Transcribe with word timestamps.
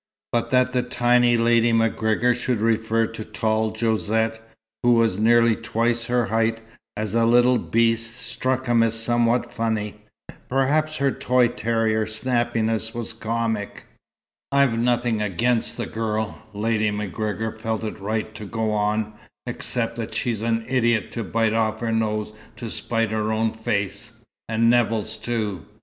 But 0.31 0.49
that 0.49 0.71
the 0.73 0.81
tiny 0.81 1.37
Lady 1.37 1.71
MacGregor 1.71 2.33
should 2.33 2.59
refer 2.59 3.05
to 3.05 3.23
tall 3.23 3.71
Josette, 3.71 4.41
who 4.81 4.93
was 4.93 5.19
nearly 5.19 5.55
twice 5.55 6.05
her 6.05 6.25
height, 6.25 6.59
as 6.97 7.13
a 7.13 7.23
"little 7.27 7.59
beast," 7.59 8.15
struck 8.17 8.65
him 8.65 8.81
as 8.81 8.99
somewhat 8.99 9.53
funny. 9.53 10.01
Besides, 10.49 10.95
her 10.95 11.11
toy 11.11 11.49
terrier 11.49 12.07
snappishness 12.07 12.95
was 12.95 13.13
comic. 13.13 13.85
"I've 14.51 14.75
nothing 14.75 15.21
against 15.21 15.77
the 15.77 15.85
girl," 15.85 16.47
Lady 16.51 16.89
MacGregor 16.89 17.55
felt 17.59 17.83
it 17.83 17.99
right 17.99 18.33
to 18.33 18.45
go 18.45 18.71
on, 18.71 19.13
"except 19.45 19.97
that 19.97 20.15
she's 20.15 20.41
an 20.41 20.65
idiot 20.67 21.11
to 21.11 21.23
bite 21.23 21.53
off 21.53 21.79
her 21.79 21.91
nose 21.91 22.33
to 22.55 22.71
spite 22.71 23.11
her 23.11 23.31
own 23.31 23.51
face 23.51 24.13
and 24.49 24.67
Nevill's 24.67 25.15
too. 25.15 25.67